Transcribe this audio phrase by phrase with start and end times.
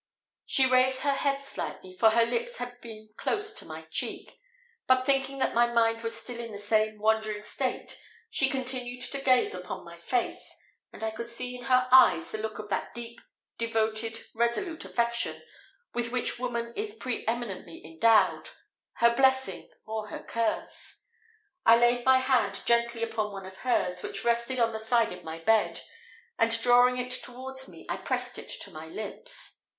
[0.47, 4.39] She raised her head slightly, for her lips had been close to my cheek;
[4.87, 8.01] but thinking that my mind was still in the same wandering state,
[8.31, 10.57] she continued to gaze upon my face,
[10.91, 13.21] and I could see in her eyes the look of that deep,
[13.59, 15.43] devoted, resolute affection,
[15.93, 18.49] with which woman is pre eminently endowed
[18.93, 21.05] her blessing or her curse!
[21.63, 25.23] I laid my hand gently upon one of hers which rested on the side of
[25.23, 25.81] my bed,
[26.39, 29.61] and drawing it towards me, I pressed it to my lips.